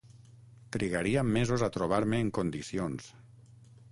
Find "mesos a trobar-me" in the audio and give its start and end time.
1.35-2.21